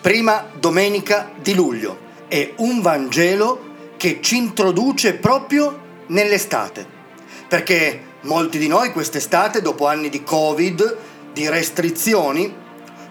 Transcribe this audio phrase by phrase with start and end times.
[0.00, 6.86] Prima domenica di luglio è un Vangelo che ci introduce proprio nell'estate.
[7.48, 10.96] Perché molti di noi quest'estate, dopo anni di Covid,
[11.32, 12.54] di restrizioni,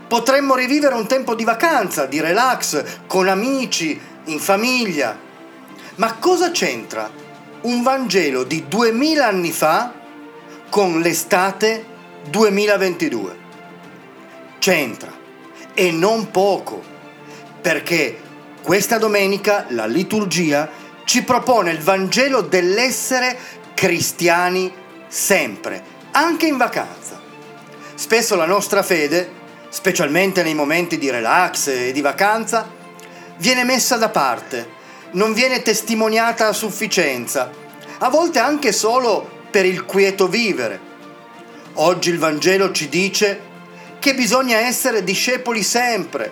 [0.08, 5.20] potremmo rivivere un tempo di vacanza, di relax, con amici, in famiglia.
[5.96, 7.12] Ma cosa c'entra
[7.64, 9.94] un Vangelo di duemila anni fa
[10.70, 11.86] con l'estate
[12.30, 13.38] 2022?
[14.60, 15.12] C'entra,
[15.80, 16.82] e non poco,
[17.62, 18.20] perché
[18.64, 20.68] questa domenica la liturgia
[21.04, 23.38] ci propone il Vangelo dell'essere
[23.76, 24.74] cristiani
[25.08, 25.84] sempre,
[26.14, 27.22] anche in vacanza.
[27.94, 29.32] Spesso la nostra fede,
[29.70, 32.68] specialmente nei momenti di relax e di vacanza,
[33.38, 34.68] viene messa da parte,
[35.12, 37.52] non viene testimoniata a sufficienza,
[38.00, 40.80] a volte anche solo per il quieto vivere.
[41.74, 43.47] Oggi il Vangelo ci dice
[44.08, 46.32] che bisogna essere discepoli sempre,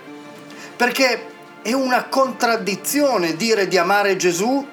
[0.78, 1.28] perché
[1.62, 4.66] è una contraddizione dire di amare Gesù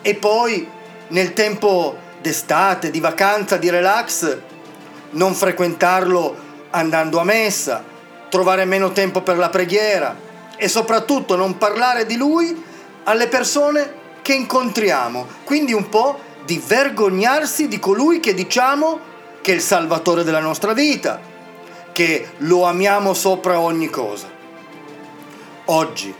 [0.00, 0.66] e poi
[1.08, 4.38] nel tempo d'estate, di vacanza, di relax,
[5.10, 6.34] non frequentarlo
[6.70, 7.84] andando a messa,
[8.30, 10.16] trovare meno tempo per la preghiera
[10.56, 12.58] e soprattutto non parlare di lui
[13.02, 15.26] alle persone che incontriamo.
[15.44, 18.98] Quindi un po' di vergognarsi di colui che diciamo
[19.42, 21.32] che è il salvatore della nostra vita,
[21.94, 24.28] che lo amiamo sopra ogni cosa.
[25.66, 26.12] Oggi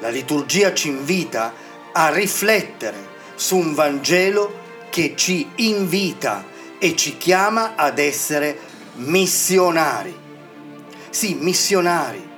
[0.00, 1.54] la liturgia ci invita
[1.92, 6.44] a riflettere su un Vangelo che ci invita
[6.78, 8.58] e ci chiama ad essere
[8.96, 10.14] missionari.
[11.08, 12.32] Sì, missionari.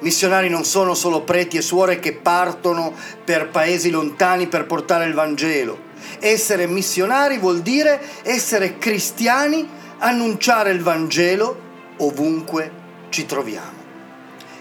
[0.00, 2.92] Missionari non sono solo preti e suore che partono
[3.24, 5.84] per paesi lontani per portare il Vangelo.
[6.18, 9.66] Essere missionari vuol dire essere cristiani,
[9.98, 11.64] annunciare il Vangelo
[11.98, 12.70] ovunque
[13.08, 13.84] ci troviamo.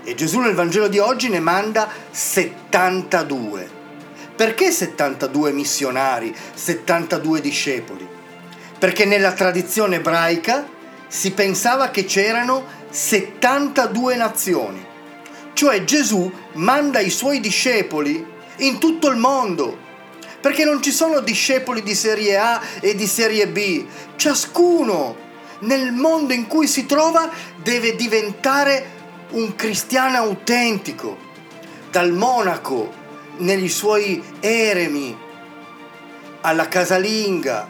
[0.04, 3.84] E Gesù nel Vangelo di oggi ne manda 72.
[4.36, 8.08] Perché 72 missionari, 72 discepoli?
[8.78, 10.68] Perché nella tradizione ebraica
[11.08, 14.86] si pensava che c'erano 72 nazioni.
[15.54, 18.24] Cioè Gesù manda i suoi discepoli
[18.58, 19.78] in tutto il mondo.
[20.40, 23.86] Perché non ci sono discepoli di serie A e di serie B.
[24.18, 25.25] Ciascuno
[25.60, 27.30] nel mondo in cui si trova
[27.62, 28.94] deve diventare
[29.32, 31.18] un cristiano autentico,
[31.92, 32.94] dal monaco
[33.38, 35.18] negli suoi eremi,
[36.42, 37.68] alla casalinga,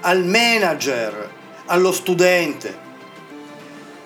[0.00, 1.30] al manager,
[1.66, 2.82] allo studente.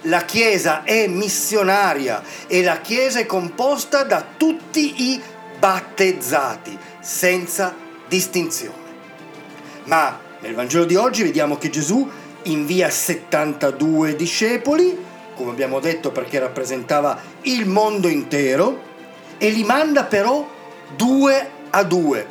[0.03, 5.21] La Chiesa è missionaria e la Chiesa è composta da tutti i
[5.59, 7.75] battezzati, senza
[8.06, 8.87] distinzione.
[9.85, 12.09] Ma nel Vangelo di oggi vediamo che Gesù
[12.53, 14.97] invia 72 discepoli,
[15.34, 18.82] come abbiamo detto perché rappresentava il mondo intero,
[19.38, 20.48] e li manda però
[20.97, 22.26] due a due,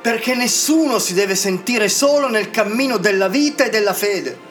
[0.00, 4.44] perché nessuno si deve sentire solo nel cammino della vita e della fede.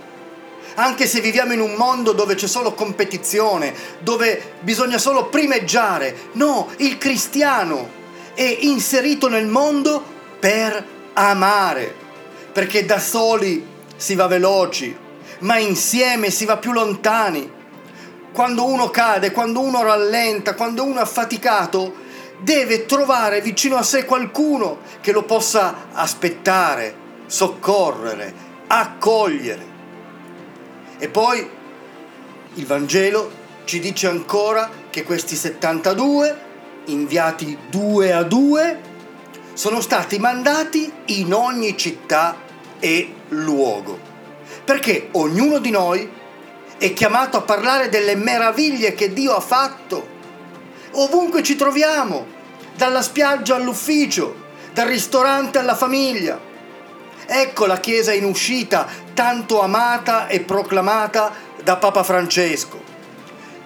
[0.78, 6.70] Anche se viviamo in un mondo dove c'è solo competizione, dove bisogna solo primeggiare, no,
[6.78, 7.90] il cristiano
[8.34, 10.04] è inserito nel mondo
[10.40, 11.96] per amare,
[12.52, 14.96] perché da soli si va veloci,
[15.40, 17.52] ma insieme si va più lontani.
[18.32, 22.04] Quando uno cade, quando uno rallenta, quando uno è affaticato,
[22.40, 26.94] deve trovare vicino a sé qualcuno che lo possa aspettare,
[27.26, 28.34] soccorrere,
[28.68, 29.74] accogliere.
[30.98, 31.50] E poi
[32.56, 36.42] il Vangelo ci dice ancora che questi 72,
[36.86, 38.94] inviati due a due,
[39.54, 42.44] sono stati mandati in ogni città
[42.86, 43.98] e luogo.
[44.64, 46.08] Perché ognuno di noi
[46.78, 50.08] è chiamato a parlare delle meraviglie che Dio ha fatto.
[50.92, 52.28] Ovunque ci troviamo,
[52.76, 56.40] dalla spiaggia all'ufficio, dal ristorante alla famiglia.
[57.26, 61.34] Ecco la Chiesa in uscita, tanto amata e proclamata
[61.64, 62.84] da Papa Francesco.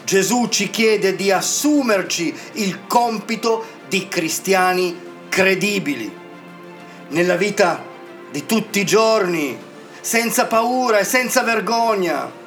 [0.05, 6.09] Gesù ci chiede di assumerci il compito di cristiani credibili.
[7.09, 7.88] Nella vita
[8.31, 9.57] di tutti i giorni,
[10.01, 12.37] senza paura e senza vergogna.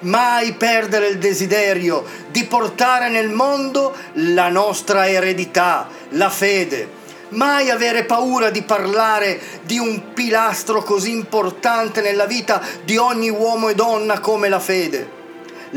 [0.00, 7.02] Mai perdere il desiderio di portare nel mondo la nostra eredità, la fede.
[7.30, 13.70] Mai avere paura di parlare di un pilastro così importante nella vita di ogni uomo
[13.70, 15.22] e donna come la fede.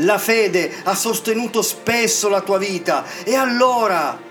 [0.02, 4.26] La fede ha sostenuto spesso la tua vita e allora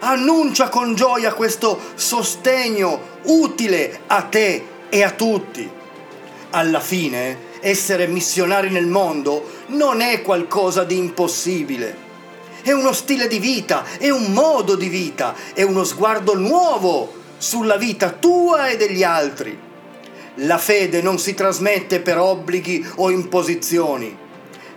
[0.00, 5.68] annuncia con gioia questo sostegno utile a te e a tutti.
[6.50, 12.04] Alla fine, essere missionari nel mondo non è qualcosa di impossibile.
[12.62, 17.76] È uno stile di vita, è un modo di vita, è uno sguardo nuovo sulla
[17.76, 19.56] vita tua e degli altri.
[20.40, 24.16] La fede non si trasmette per obblighi o imposizioni.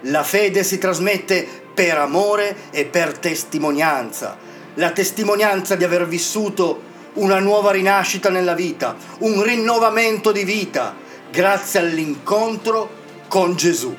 [0.04, 4.38] La fede si trasmette per amore e per testimonianza.
[4.80, 6.82] La testimonianza di aver vissuto
[7.16, 10.96] una nuova rinascita nella vita, un rinnovamento di vita,
[11.30, 12.90] grazie all'incontro
[13.28, 13.94] con Gesù.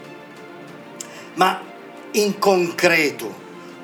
[1.35, 1.61] Ma
[2.13, 3.31] in concreto,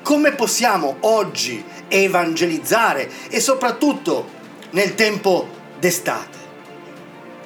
[0.01, 4.27] come possiamo oggi evangelizzare e soprattutto
[4.71, 5.47] nel tempo
[5.77, 6.37] d'estate?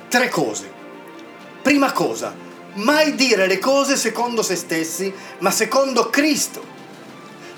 [0.08, 0.72] Tre cose.
[1.62, 2.34] Prima cosa,
[2.76, 6.64] mai dire le cose secondo se stessi, ma secondo Cristo.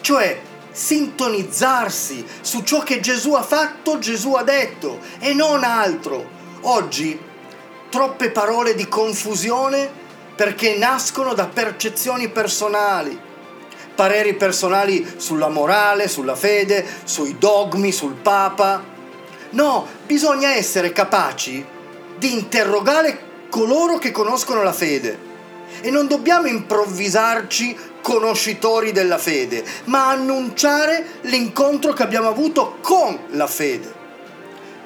[0.02, 6.42] Cioè, sintonizzarsi su ciò che Gesù ha fatto, Gesù ha detto e non altro.
[6.62, 7.18] Oggi
[7.90, 10.02] troppe parole di confusione
[10.36, 13.18] perché nascono da percezioni personali,
[13.94, 18.84] pareri personali sulla morale, sulla fede, sui dogmi, sul Papa.
[19.52, 21.64] No, bisogna essere capaci
[22.18, 25.32] di interrogare coloro che conoscono la fede
[25.82, 33.48] e non dobbiamo improvvisarci conoscitori della fede, ma annunciare l'incontro che abbiamo avuto con la
[33.48, 34.02] fede.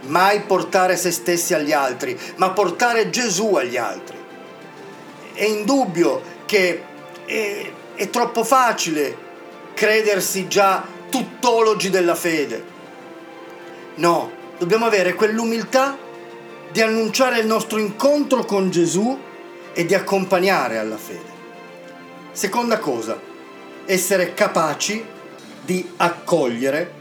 [0.02, 4.16] Mai portare se stessi agli altri, ma portare Gesù agli altri.
[5.34, 6.84] È indubbio che
[7.26, 9.26] è, è troppo facile
[9.74, 12.64] credersi già tuttologi della fede.
[13.96, 15.98] No, dobbiamo avere quell'umiltà
[16.72, 19.20] di annunciare il nostro incontro con Gesù
[19.74, 21.37] e di accompagnare alla fede.
[22.38, 23.20] Seconda cosa,
[23.88, 25.04] essere capaci
[25.66, 26.94] di accogliere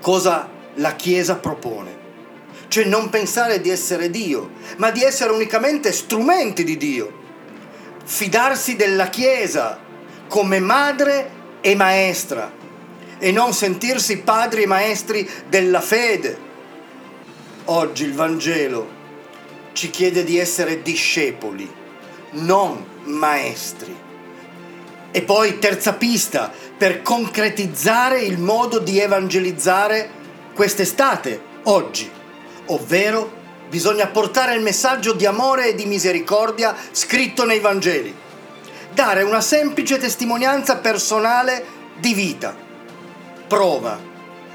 [0.00, 1.98] cosa la Chiesa propone.
[2.68, 7.12] Cioè non pensare di essere Dio, ma di essere unicamente strumenti di Dio.
[8.04, 9.80] Fidarsi della Chiesa
[10.28, 11.30] come madre
[11.60, 12.52] e maestra
[13.18, 16.38] e non sentirsi padri e maestri della fede.
[17.64, 18.88] Oggi il Vangelo
[19.72, 21.68] ci chiede di essere discepoli,
[22.30, 24.08] non maestri.
[25.12, 30.08] E poi terza pista, per concretizzare il modo di evangelizzare
[30.54, 32.08] quest'estate, oggi,
[32.66, 38.14] ovvero bisogna portare il messaggio di amore e di misericordia scritto nei Vangeli,
[38.92, 41.64] dare una semplice testimonianza personale
[41.98, 42.56] di vita.
[43.48, 43.98] Prova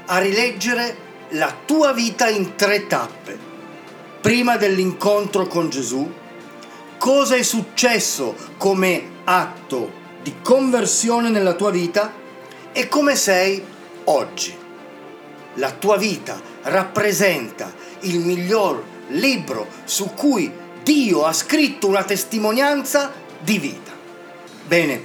[0.06, 0.96] a rileggere
[1.30, 3.38] la tua vita in tre tappe.
[4.22, 6.10] Prima dell'incontro con Gesù,
[6.96, 12.12] cosa è successo come atto di conversione nella tua vita
[12.72, 13.64] e come sei
[14.06, 14.52] oggi.
[15.54, 20.52] La tua vita rappresenta il miglior libro su cui
[20.82, 23.92] Dio ha scritto una testimonianza di vita.
[24.66, 25.00] Bene,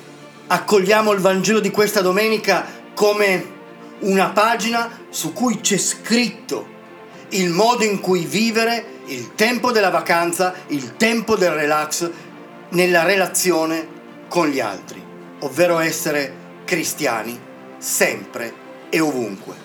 [0.48, 3.60] accogliamo il Vangelo di questa domenica come
[4.00, 6.68] una pagina su cui c'è scritto
[7.30, 12.10] il modo in cui vivere il tempo della vacanza, il tempo del relax
[12.70, 15.10] nella relazione con gli altri
[15.41, 16.33] ovvero essere
[16.65, 17.39] cristiani
[17.77, 18.53] sempre
[18.89, 19.61] e ovunque.